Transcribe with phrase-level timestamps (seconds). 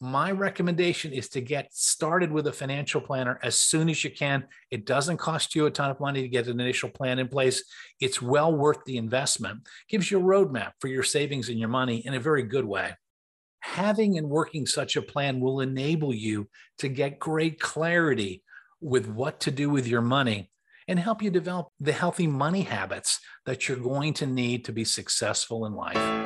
[0.00, 4.44] my recommendation is to get started with a financial planner as soon as you can.
[4.70, 7.64] It doesn't cost you a ton of money to get an initial plan in place.
[8.00, 9.66] It's well worth the investment.
[9.88, 12.92] Gives you a roadmap for your savings and your money in a very good way.
[13.60, 18.42] Having and working such a plan will enable you to get great clarity
[18.80, 20.50] with what to do with your money
[20.86, 24.84] and help you develop the healthy money habits that you're going to need to be
[24.84, 26.25] successful in life.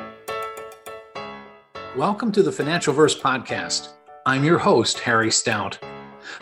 [1.97, 3.89] Welcome to the FinancialVerse Podcast.
[4.25, 5.77] I'm your host, Harry Stout.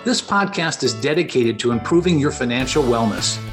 [0.05, 3.43] This podcast is dedicated to improving your financial wellness.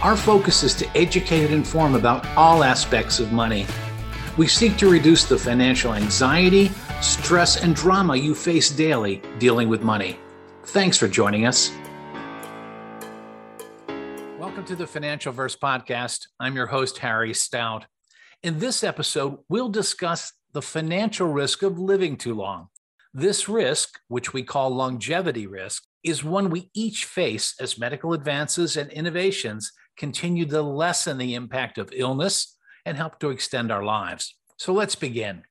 [0.00, 3.66] Our focus is to educate and inform about all aspects of money.
[4.36, 6.70] We seek to reduce the financial anxiety,
[7.02, 10.20] stress, and drama you face daily dealing with money.
[10.66, 11.72] Thanks for joining us.
[14.38, 16.28] Welcome to the FinancialVerse Podcast.
[16.38, 17.86] I'm your host, Harry Stout.
[18.44, 22.68] In this episode, we'll discuss the financial risk of living too long.
[23.12, 28.76] This risk, which we call longevity risk, is one we each face as medical advances
[28.76, 32.56] and innovations continue to lessen the impact of illness
[32.86, 34.36] and help to extend our lives.
[34.56, 35.42] So let's begin.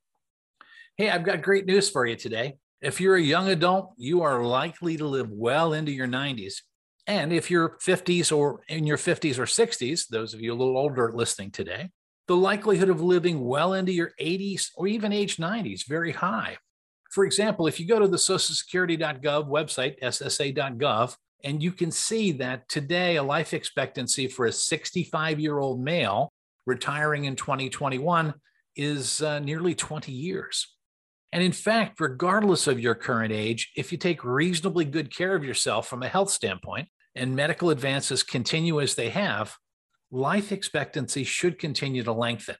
[0.97, 2.55] Hey, I've got great news for you today.
[2.81, 6.55] If you're a young adult, you are likely to live well into your 90s.
[7.07, 10.77] And if you're 50s or in your 50s or 60s, those of you a little
[10.77, 11.89] older listening today,
[12.27, 16.57] the likelihood of living well into your 80s or even age 90s very high.
[17.11, 22.67] For example, if you go to the socialsecurity.gov website, ssa.gov, and you can see that
[22.69, 26.31] today a life expectancy for a 65 year old male
[26.65, 28.33] retiring in 2021
[28.75, 30.67] is uh, nearly 20 years.
[31.31, 35.43] And in fact, regardless of your current age, if you take reasonably good care of
[35.43, 39.55] yourself from a health standpoint and medical advances continue as they have,
[40.13, 42.55] life expectancy should continue to lengthen.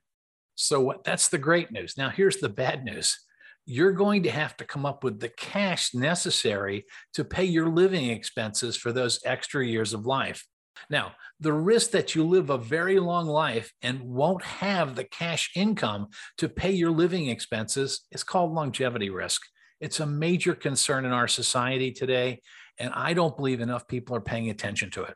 [0.56, 1.94] So that's the great news.
[1.98, 3.18] Now, here's the bad news
[3.66, 8.10] you're going to have to come up with the cash necessary to pay your living
[8.10, 10.46] expenses for those extra years of life.
[10.90, 15.52] Now, the risk that you live a very long life and won't have the cash
[15.56, 16.08] income
[16.40, 19.42] to pay your living expenses is called longevity risk.
[19.80, 22.42] It's a major concern in our society today,
[22.78, 25.16] and I don't believe enough people are paying attention to it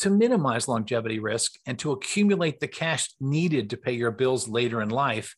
[0.00, 4.80] to minimize longevity risk and to accumulate the cash needed to pay your bills later
[4.80, 5.36] in life,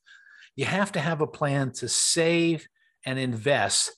[0.56, 2.66] you have to have a plan to save
[3.04, 3.92] and invest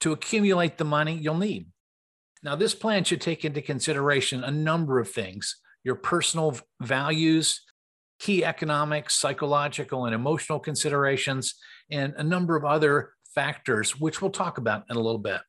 [0.00, 1.66] to accumulate the money you'll need.
[2.42, 7.60] Now, this plan should take into consideration a number of things your personal values,
[8.18, 11.54] key economic, psychological, and emotional considerations,
[11.90, 15.40] and a number of other factors, which we'll talk about in a little bit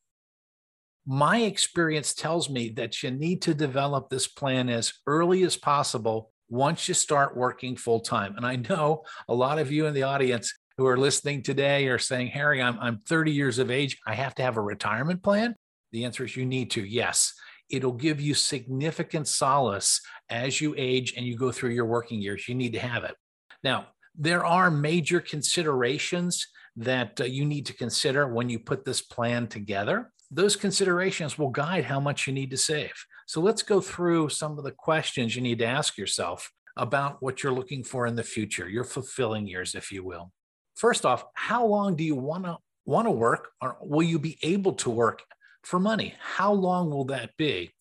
[1.07, 6.31] my experience tells me that you need to develop this plan as early as possible
[6.50, 8.35] once you start working full time.
[8.35, 11.97] And I know a lot of you in the audience who are listening today are
[11.97, 13.97] saying, Harry, I'm, I'm 30 years of age.
[14.06, 15.56] I have to have a retirement plan.
[15.94, 16.84] The answer is you need to.
[16.84, 17.34] Yes.
[17.69, 22.50] It'll give you significant solace as you age and you go through your working years.
[22.50, 23.16] You need to have it.
[23.63, 29.01] Now, there are major considerations that uh, you need to consider when you put this
[29.01, 32.94] plan together those considerations will guide how much you need to save.
[33.28, 37.42] So let's go through some of the questions you need to ask yourself about what
[37.42, 40.32] you're looking for in the future, your fulfilling years, if you will.
[40.76, 44.38] First off, how long do you want to want to work or will you be
[44.44, 45.22] able to work
[45.64, 46.14] for money?
[46.20, 47.74] How long will that be?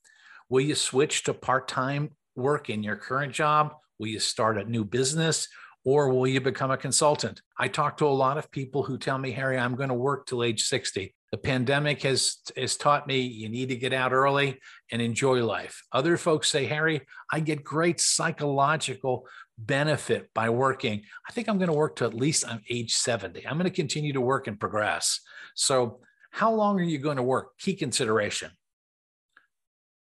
[0.49, 3.75] Will you switch to part-time work in your current job?
[3.99, 5.49] Will you start a new business?
[5.85, 7.41] Or will you become a consultant?
[7.59, 10.27] I talk to a lot of people who tell me, Harry, I'm going to work
[10.27, 11.15] till age 60.
[11.33, 14.61] The pandemic has, has taught me you need to get out early
[14.93, 15.83] and enjoy life.
[15.93, 17.01] Other folks say, Harry,
[17.33, 19.27] I get great psychological
[19.59, 21.03] benefit by working.
[21.29, 23.47] I think I'm going to work to at least I'm age 70.
[23.47, 25.21] I'm going to continue to work and progress.
[25.55, 26.01] So,
[26.31, 27.59] how long are you going to work?
[27.59, 28.51] Key consideration.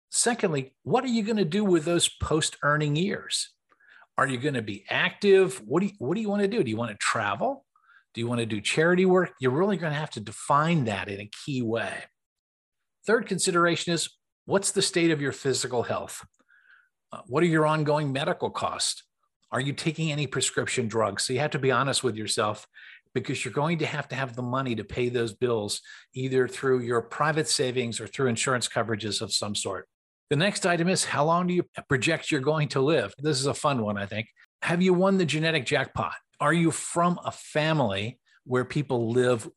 [0.09, 3.53] Secondly, what are you going to do with those post earning years?
[4.17, 5.61] Are you going to be active?
[5.65, 6.63] What do you, what do you want to do?
[6.63, 7.65] Do you want to travel?
[8.17, 9.33] Do you want to do charity work?
[9.39, 11.93] You're really going to have to define that in a key way.
[13.05, 14.09] Third consideration is
[14.45, 16.25] what's the state of your physical health?
[17.13, 19.03] Uh, what are your ongoing medical costs?
[19.51, 21.25] Are you taking any prescription drugs?
[21.25, 22.65] So you have to be honest with yourself
[23.13, 25.81] because you're going to have to have the money to pay those bills
[26.15, 29.87] either through your private savings or through insurance coverages of some sort.
[30.31, 33.13] The next item is how long do you project you're going to live?
[33.19, 34.27] This is a fun one, I think.
[34.63, 36.15] Have you won the genetic jackpot?
[36.39, 39.49] Are you from a family where people live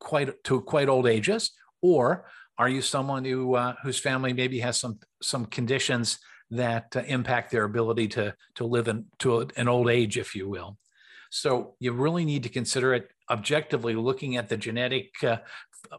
[0.00, 1.52] quite to quite old ages,
[1.82, 2.26] or
[2.58, 6.18] are you someone who uh, whose family maybe has some some conditions
[6.50, 10.48] that uh, impact their ability to to live in to an old age, if you
[10.48, 10.78] will?
[11.30, 15.38] So you really need to consider it objectively looking at the genetic uh,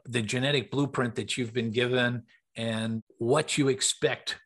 [0.05, 2.23] the genetic blueprint that you've been given
[2.55, 4.39] and what you expect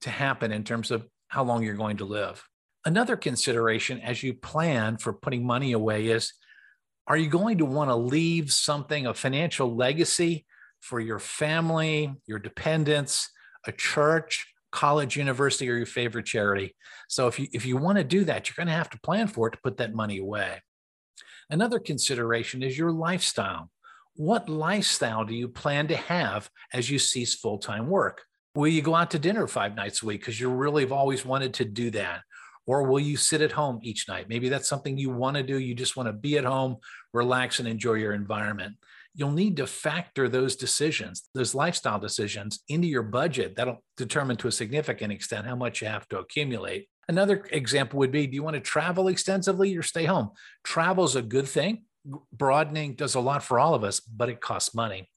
[0.00, 2.42] to happen in terms of how long you're going to live.
[2.84, 6.32] Another consideration as you plan for putting money away is
[7.06, 10.46] are you going to want to leave something, a financial legacy
[10.80, 13.28] for your family, your dependents,
[13.66, 16.74] a church, college, university, or your favorite charity?
[17.08, 19.26] So if you if you want to do that, you're going to have to plan
[19.26, 20.62] for it to put that money away.
[21.50, 23.70] Another consideration is your lifestyle.
[24.14, 28.22] What lifestyle do you plan to have as you cease full time work?
[28.54, 31.24] Will you go out to dinner five nights a week because you really have always
[31.24, 32.22] wanted to do that?
[32.66, 34.28] Or will you sit at home each night?
[34.28, 35.58] Maybe that's something you want to do.
[35.58, 36.76] You just want to be at home,
[37.12, 38.76] relax, and enjoy your environment.
[39.14, 43.56] You'll need to factor those decisions, those lifestyle decisions, into your budget.
[43.56, 46.88] That'll determine to a significant extent how much you have to accumulate.
[47.08, 50.30] Another example would be do you want to travel extensively or stay home?
[50.62, 51.84] Travel is a good thing.
[52.32, 55.10] Broadening does a lot for all of us, but it costs money.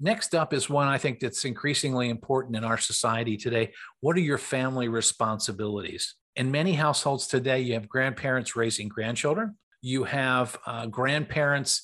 [0.00, 3.72] Next up is one I think that's increasingly important in our society today.
[4.00, 6.14] What are your family responsibilities?
[6.38, 9.56] In many households today, you have grandparents raising grandchildren.
[9.82, 11.82] You have uh, grandparents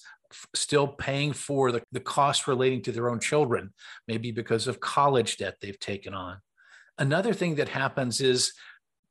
[0.55, 3.73] still paying for the, the cost relating to their own children,
[4.06, 6.39] maybe because of college debt they've taken on.
[6.99, 8.53] Another thing that happens is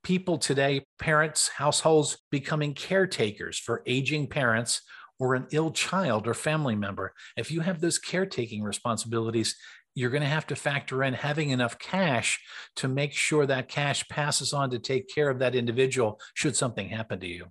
[0.02, 4.80] people today, parents, households becoming caretakers for aging parents
[5.20, 7.12] or an ill child or family member.
[7.36, 9.56] If you have those caretaking responsibilities,
[9.94, 12.40] you're going to have to factor in having enough cash
[12.76, 16.88] to make sure that cash passes on to take care of that individual should something
[16.88, 17.46] happen to you.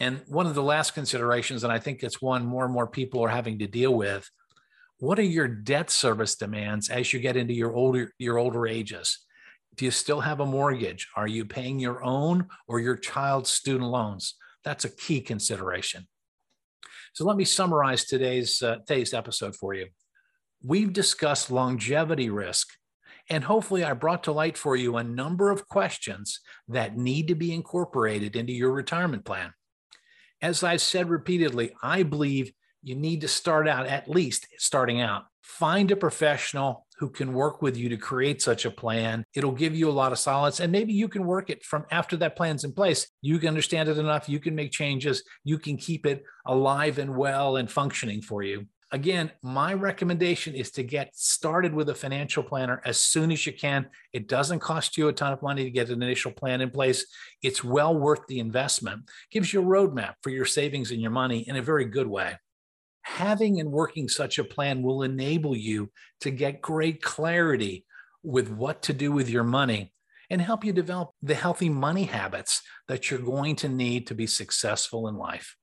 [0.00, 3.22] And one of the last considerations, and I think it's one more and more people
[3.24, 4.30] are having to deal with,
[4.98, 9.24] what are your debt service demands as you get into your older your older ages?
[9.76, 11.08] Do you still have a mortgage?
[11.14, 14.34] Are you paying your own or your child's student loans?
[14.64, 16.08] That's a key consideration.
[17.12, 19.86] So let me summarize today's, uh, today's episode for you.
[20.62, 22.68] We've discussed longevity risk,
[23.30, 27.34] and hopefully, I brought to light for you a number of questions that need to
[27.34, 29.52] be incorporated into your retirement plan.
[30.40, 32.52] As I've said repeatedly, I believe
[32.82, 37.62] you need to start out, at least starting out, find a professional who can work
[37.62, 39.24] with you to create such a plan.
[39.34, 40.58] It'll give you a lot of solace.
[40.58, 43.08] And maybe you can work it from after that plan's in place.
[43.20, 44.28] You can understand it enough.
[44.28, 45.22] You can make changes.
[45.44, 48.66] You can keep it alive and well and functioning for you.
[48.90, 53.52] Again, my recommendation is to get started with a financial planner as soon as you
[53.52, 53.86] can.
[54.14, 57.04] It doesn't cost you a ton of money to get an initial plan in place.
[57.42, 59.10] It's well worth the investment.
[59.30, 62.36] Gives you a roadmap for your savings and your money in a very good way
[63.08, 67.86] having and working such a plan will enable you to get great clarity
[68.22, 69.92] with what to do with your money
[70.28, 74.26] and help you develop the healthy money habits that you're going to need to be
[74.26, 75.56] successful in life.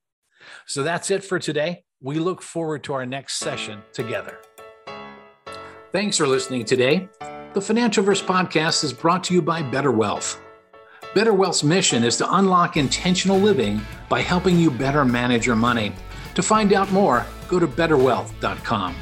[0.66, 1.85] So that's it for today.
[2.02, 4.38] We look forward to our next session together.
[5.92, 7.08] Thanks for listening today.
[7.54, 10.42] The FinancialVerse podcast is brought to you by Better Wealth.
[11.14, 15.94] Better Wealth's mission is to unlock intentional living by helping you better manage your money.
[16.36, 18.96] To find out more, go to betterwealth.com.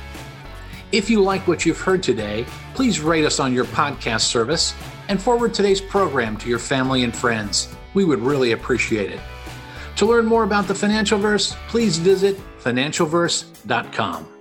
[0.91, 2.45] If you like what you've heard today,
[2.75, 4.75] please rate us on your podcast service
[5.09, 7.75] and forward today's program to your family and friends.
[7.95, 9.19] We would really appreciate it.
[10.03, 14.32] To learn more about the FinancialVerse, please visit financialverse.com.